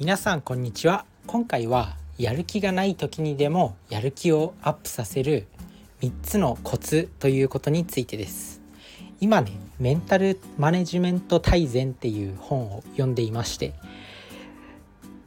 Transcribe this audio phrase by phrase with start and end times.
[0.00, 1.04] 皆さんこんにちは。
[1.26, 5.46] 今回はやる気がない時にでもやる気をアップさせる
[6.00, 8.62] 3つのコツということについてです。
[9.20, 13.74] 今ねメンタルマネジメント大全っていう本を読んでいまして。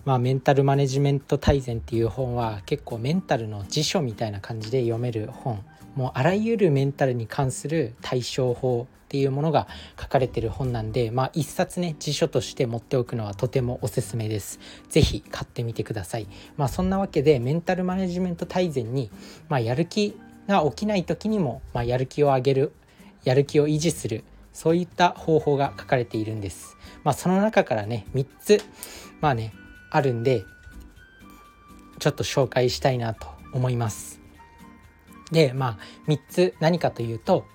[0.06, 5.64] まあ、メンタルマネジメント大全っていう本は結構メンタルの辞書みたいな感じで読める本。
[5.94, 9.68] もうあらゆるメンタルに関する対処法っていうものが
[10.02, 14.60] 書かれてる本なんでまあ一冊ね辞書として持っておくのはとてもおすすめです。
[14.90, 16.26] 是非買ってみてください。
[16.58, 19.12] まあそんなわけでメンタルマネジメント大全に、
[19.50, 22.72] まあ、やる気が起きない時にも、まあ、やる気を上げる
[23.24, 26.76] やる気を維持するそういった方法が書かれているんです。
[27.04, 28.64] まあその中からね3つ
[29.22, 29.54] まあね
[29.92, 30.44] あるんで
[32.00, 34.20] ちょっと紹介したいなと思います。
[35.32, 37.46] でまあ3つ何かというと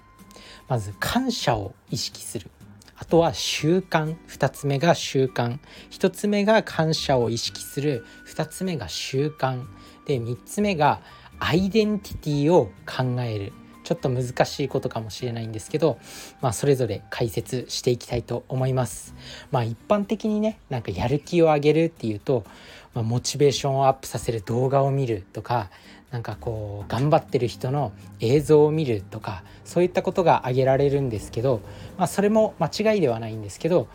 [0.68, 2.50] まず感謝を意識する。
[2.96, 4.16] あとは習慣。
[4.28, 5.58] 2つ目が習慣。
[5.90, 8.04] 1つ目が感謝を意識する。
[8.26, 9.64] 2つ目が習慣。
[10.06, 11.00] で3つ目が
[11.38, 13.52] アイデンティティを考える。
[13.88, 15.98] ちょっと難しいことかもしれないんですけど、
[16.42, 19.14] まあ、それぞれ解説していきたいと思います。
[19.50, 22.44] まあ、一般的にねなんかやる気を上げるっていうと、
[22.92, 25.70] まあ、モチベーションをアップさせる動画を見るとか
[26.10, 31.60] なんかこう頑張ってる人の映像を見るとかそういったことが挙げられるんですけど、
[31.98, 33.88] まあ、それも間違いではないんですけど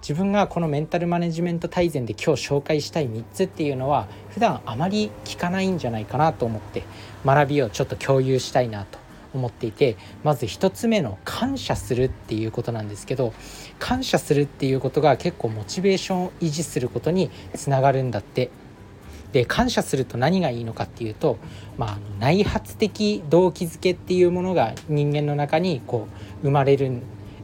[0.00, 6.84] 自分がこのメンタルマネジメント大全で今日紹介したい3つっていうのは普段あまり聞かないんじゃないかなと思って
[7.26, 8.98] 学びをちょっと共有したいなと
[9.34, 13.34] 思っていてまず1つ目の感謝するっていうことなんですけど
[13.78, 18.50] 感謝するっていうことが結構モチベーションを維持することにつながるんだって。
[19.32, 21.38] で感謝すると何がいいのかっていうと、
[21.76, 26.08] まあ、内発的動機づけっていうものが人間の中にこ
[26.42, 27.02] う生まれる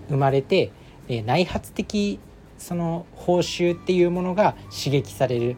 [0.08, 0.72] 生まれて
[1.08, 2.18] 内発的
[2.58, 5.56] その報酬っていうものが刺激される。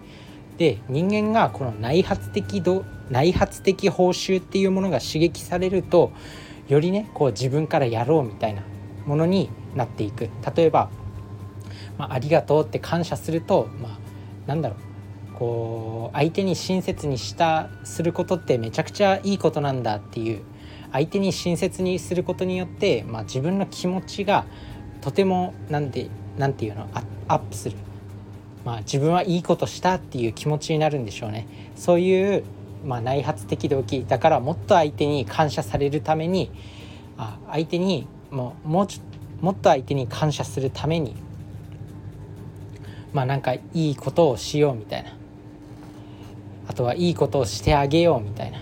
[0.58, 2.62] で人間がこの内発的
[3.10, 6.12] 内発的報酬っていうものが刺激されると
[6.66, 8.62] よりねこう自分からやろうみたいな
[9.04, 10.30] ものになっていく。
[10.56, 10.88] 例えば、
[11.98, 13.98] まあ、ありがとうって感謝すると、まあ、
[14.46, 14.85] なんだろう。
[15.38, 20.42] こう相手に親切にしたすることってめちゃくちゃいいことなんだっていう。
[20.92, 24.46] 相手に親切にすることによって、まあ、自分の気持ちが
[25.00, 26.08] とてもなんて
[26.38, 26.88] なんていうの
[27.28, 27.76] アップする、
[28.64, 31.46] まあ、自分はいいことしたっていう気持ちになるんでしょうね。
[31.76, 32.44] そういう、
[32.84, 34.04] まあ、内発的動機。
[34.06, 36.50] だからもっと相手に感謝されるために
[37.18, 41.14] あ相手にもうもうちょもっと相手に感謝するために
[43.12, 45.10] まあなんかいいことをしようみたいな。
[46.68, 48.58] あとはいいことをしてあげようみたいな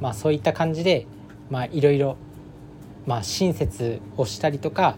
[0.00, 1.06] まあそういった感じで
[1.50, 2.16] まあいろいろ
[3.06, 4.96] まあ親切をしたりとか、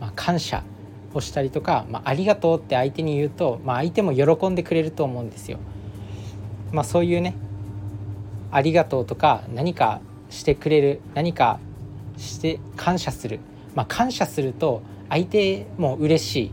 [0.00, 0.62] まあ、感謝
[1.14, 5.58] をしたりとか、まあ、ありがとうって相手に言うと、まあ、相手も喜んでくれると思うんですよ。
[6.72, 7.34] まあ、そういうね
[8.50, 11.60] ありがとうとか何かしてくれる何か
[12.16, 13.40] して感謝する、
[13.74, 16.52] まあ、感謝すると相手も嬉しい、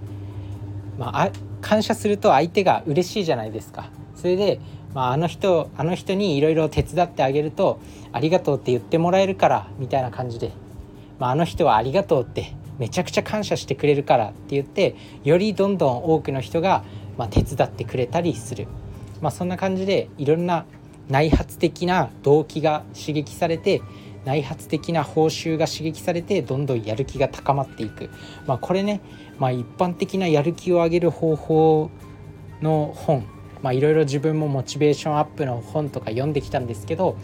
[0.97, 1.31] まあ、
[1.61, 3.89] 感謝すると相手が嬉しいじゃないですか。
[4.19, 4.59] それで、
[4.93, 7.79] まあ、あの人あの人にいろいろ手伝ってあげると
[8.11, 10.51] ありがとうって言ってもらえるからみたいな感じで、
[11.19, 16.83] まあ、あの人はありがとうってめちゃくちゃ感謝してくれるからって言ってよりどんどん多くの人が、
[17.17, 18.67] まあ、手伝ってくれたりする、
[19.21, 20.65] まあ、そんな感じでいろんな
[21.09, 23.81] 内発的な動機が刺激されて
[24.25, 28.09] 内発的な報酬が刺激されてどんどんやる気が高まっていく、
[28.45, 29.01] まあ、これね、
[29.39, 31.89] まあ、一般的なやる気を上げる方法
[32.61, 33.25] の本
[33.61, 37.17] まあいろいろ自分もモチベーションアップの本とか読んできたんですけど、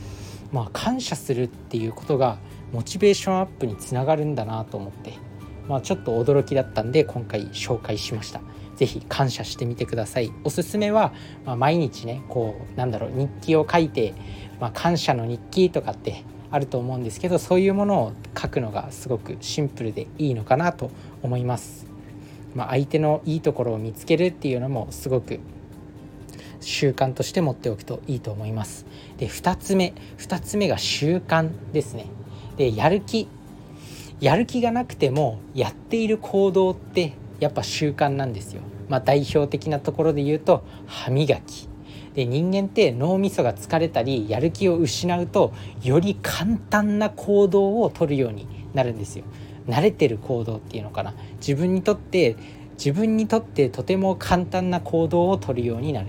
[0.52, 2.38] まあ、感謝するっていうことが
[2.72, 5.14] モチベーションアップにつながるんだなと思って、
[5.68, 8.42] まあ、ちょっと驚きだったんで今回紹介しました。
[8.76, 10.32] 是非感謝してみてください。
[10.44, 11.14] おすすめは、
[11.46, 14.14] まあ、毎日ねこうなんだろう日記を書いて、
[14.60, 20.92] まあ、感謝の日記とかってあると思うんですけどそういうものを書くのがすごくシンプルでいいのかなと
[21.24, 21.86] 思います。
[22.54, 25.40] まあ、相手のいいところを見つけるっていうのもすごく
[26.66, 28.86] 習慣として持っておくといいと思います。
[29.18, 32.08] で2つ目2つ目が習慣ですね。
[32.58, 33.28] でやる気。
[34.20, 38.62] やる気がなくてもやっている行動ってやっぱ習慣なんですよ。
[38.90, 41.70] まあ代表的なところで言うと歯磨き。
[42.16, 45.54] で人間って脳みそが疲れたりやる気を失うと
[45.84, 49.26] より簡単な行動をとるようになるんですよ。
[49.68, 51.14] 慣れてる行動っていうのかな。
[51.38, 52.36] 自分にとって
[52.78, 56.08] 自分にとってとても簡単な行動をとるようになる。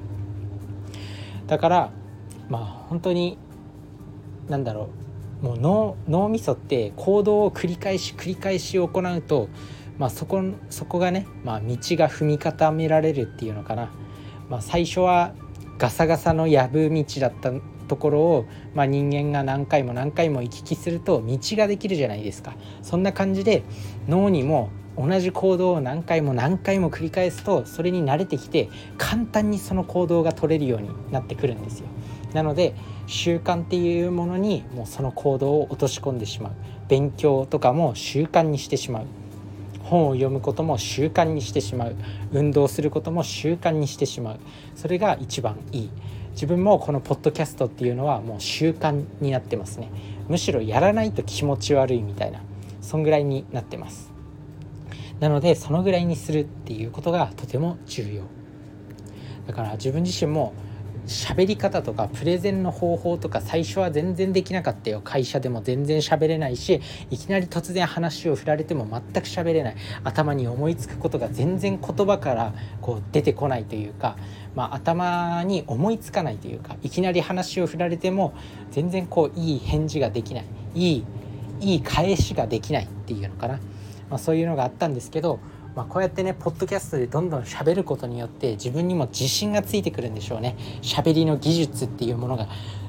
[1.46, 1.90] だから
[2.48, 3.38] まあ本当に
[4.48, 4.90] 何だろ
[5.42, 5.44] う。
[5.44, 9.48] もう脳脳みそって行動を繰り返し繰り返し行うと、
[9.98, 13.90] まあ、そこそこがね、まあ、道が踏み固められるっていうのかな。
[14.48, 15.34] まあ、最初は
[15.78, 17.52] ガサガサのやぶ道だった
[17.86, 22.54] ところを、まあ、人間が何回も何回も行き来すると道ができるじゃないですか。
[22.82, 23.62] そんな感じで
[24.08, 31.86] 脳にも同じ行動を何回も何回も繰り返すとそれに慣れてきて簡単にその行動が取れるようになってくるんですよ。
[32.32, 32.74] なので
[33.06, 36.52] 習慣っていうものにもうその行動を落とし込んでしまう。
[36.88, 39.06] 勉強とかも習慣にしてしまう。
[39.82, 41.96] 本を読むことも習慣にしてしまう。
[42.32, 44.40] 運動することも習慣にしてしまう。
[44.74, 45.90] それが一番いい。
[46.32, 49.90] 自分もこのポッドキャストっていうのはもう習慣になってますね。
[50.28, 52.40] むしろやらないと気持ち悪いみたいな。
[52.80, 54.15] そんぐらいになってます。
[55.20, 58.22] なのでそのぐらいにするっていうことがとても重要。
[59.46, 60.52] だから自分自身も
[61.06, 65.00] 喋り方とかプレゼンの方法とか最初は全然できなかったよ。
[65.04, 66.80] 会社でも全然喋れないし
[67.10, 69.76] いきなり突然話を振られても全く喋れない。
[70.02, 74.16] 頭に思いつくことが全然言葉からこう出てこないというか、
[74.56, 78.34] まあ、頭に思いつかないというかいきなり話を振られても
[78.72, 80.44] 全然こういい返事ができない。
[80.74, 81.04] いい
[81.60, 83.60] いい返しができないっていうのかな、
[84.10, 85.40] まあ、そういうのがあったんですけど
[85.76, 90.56] まあ、こうやってねポッドキャストでどんどん喋ることによって自分にも自信がついてくるんでしょうね。
[90.80, 92.48] 喋りの技術っていうものが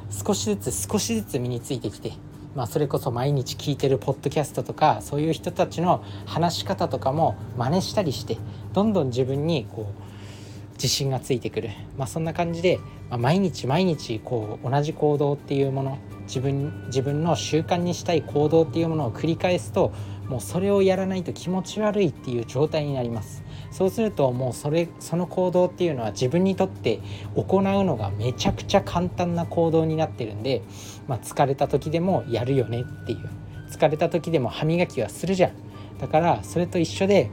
[0.10, 2.14] 少しずつ少しずつ身についてきて、
[2.56, 8.38] まあ、それこそ毎日聞いてるポッドキャストとかそういう人たちの話し方とかも真似したりして
[8.72, 12.80] どんどん自分にこう自信がついてくる、まあ、そんな感じで、
[13.10, 19.92] まあ、毎日毎日こう同じ行動っていうもの自分自分の習慣にしたい行動っていうものを繰り返すと
[20.28, 23.44] もうそれをやらないと気持ち悪いっていう状態になります。
[23.72, 27.00] そうするともうそれその行動っていうのは自分にとって
[27.36, 30.62] 行うのがめちゃくちゃ簡単な行動になってるんで、
[31.08, 33.30] まあ、疲れた時でもやるよねっていう。
[33.70, 35.52] 疲れた時でも歯磨きはするじゃん。
[36.00, 37.30] だからそれと一緒で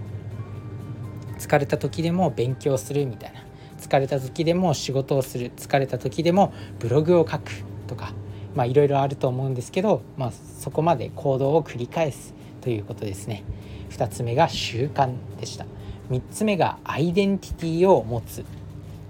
[1.38, 3.44] 疲れた時でも勉強するみたいな。
[3.78, 5.52] 疲れた時でも仕事をする。
[5.56, 7.50] 疲れた時でもブログを書く
[7.86, 8.12] とか
[8.54, 12.34] まあいろいろあると思うんですけど、まあ、そこまで行動を繰り返す。
[12.64, 13.44] ということですね。
[13.90, 15.66] 2つ目が習慣でした。
[16.10, 18.42] 3つ目がアイデンティティを持つ。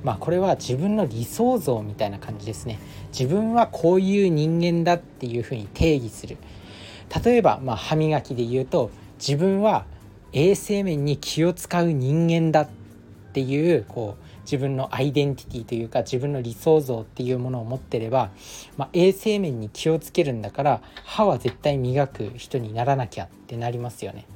[0.03, 2.81] まあこれは自分の理想像みたいな感じですね。
[3.17, 6.37] 自分はこういう人間だっていうふうに定義する。
[7.25, 8.91] 例えばまあ歯磨きで言うと
[9.21, 9.87] 自分は
[10.33, 12.69] 衛生面に気を使う人間だっ
[13.33, 18.31] ていうこう自分のアイデンティティというか自分の理想像っていうものを持ってれば、
[18.76, 24.26] まあ、衛生面に気をつけるんだから歯は絶対磨く人にならなきゃってなりますよね。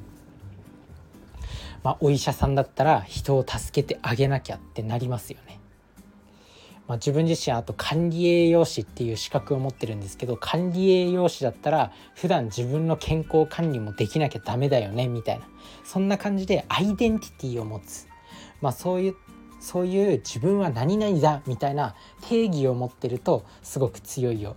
[1.85, 5.61] まあ、お医者さんだったら人を助けてあげなきゃってなりますよね。
[6.89, 15.47] まあ、自分自身あと管理栄養士っていう資格を持ってるんですけど管理栄養士だったら普段自分の健康管理もできなきゃダメだよねみたいな
[15.85, 18.09] そんな感じでアイデンティティを持つ、
[18.63, 19.15] まあ、そういっ
[19.61, 24.57] そういう自分は何々だみたいな定義を持ってるとすごく強いよ。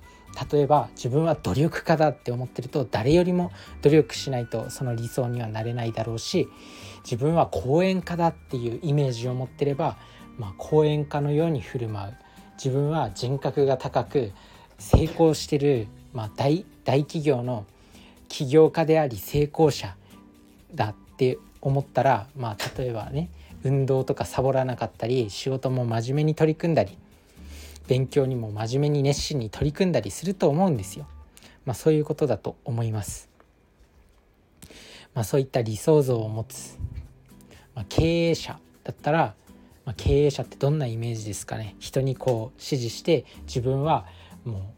[0.52, 3.52] 例えば自分は努力家だって思ってると誰よりも
[3.82, 6.48] 努力しないとその理想にはなれないだろうし
[7.04, 9.98] 自分は講演家だっていうイメージを持ってれば、
[10.38, 12.16] まあ、講演家のように振る舞う。
[12.64, 14.32] 自分は人格が高く
[14.78, 17.66] 成功してる、まあ大、大企業の
[18.28, 19.96] 起業家であり成功者
[20.74, 23.30] だって思ったら、まあ、例えばね
[23.64, 26.98] 運動とかサボらなかったり仕事も真面目に取り組んだり
[27.88, 31.08] 勉強にも真面目に熱心に取り組んだりすると思うんですよ。
[31.66, 33.30] まあ、そういうことだと思います。
[35.14, 36.78] まあ、そういった理想像を持つ、
[37.76, 39.36] まあ、経営者だったら、
[39.84, 44.06] まあ、経営者ってどんなイメージですかね人にこう指示して自分は
[44.46, 44.74] も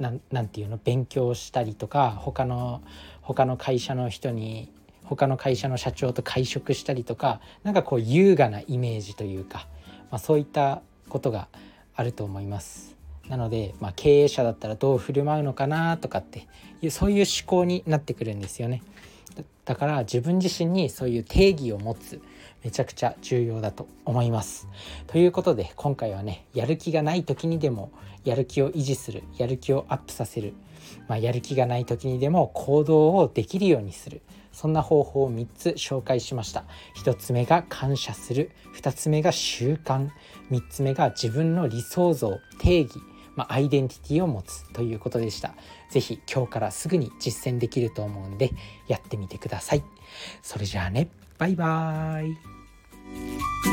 [0.00, 0.80] う何て言うの？
[0.82, 2.82] 勉強したりとか他の
[3.20, 4.72] 他の会社の人に
[5.16, 9.66] 他の会社の社長と会食したりとか何かこう優雅なイメージというか、
[10.10, 11.48] まあ、そういったことが
[11.94, 12.96] あると思います。
[13.28, 16.48] なので、まあ、経営者だったらどう振る舞うのかなとかって
[16.80, 18.82] いうそういう思考になってくるんですよね。
[19.64, 22.20] だから自分自身にそういう定義を持つ
[22.64, 24.68] めちゃくちゃ重要だと思います。
[25.06, 27.92] ということで今回はねやる気がない時にでも
[28.24, 30.54] やる気を維持するやる気をアップさせる、
[31.08, 34.22] まあ、やる気がない時にでも行動をできるようにする。
[34.52, 36.64] そんな方法を3つ紹介しました。
[36.96, 38.50] 1つ目が感謝する。
[38.76, 40.10] 2つ目が習慣。
[40.50, 43.00] 3つ目が自分の理想像定義。
[43.34, 45.54] まあ、アイデンティティを持つということでした。
[45.90, 48.50] 是非今日からすぐに実践できると思うんで
[48.88, 49.82] やってみてください。
[50.42, 51.08] それじゃあね、
[51.38, 53.71] バイバーイ。